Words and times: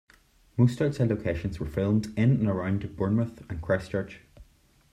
Most 0.57 0.81
outside 0.81 1.09
locations 1.11 1.59
were 1.59 1.67
filmed 1.67 2.07
in 2.17 2.31
and 2.31 2.47
around 2.47 2.95
Bournemouth 2.95 3.43
and 3.51 3.61
Christchurch. 3.61 4.21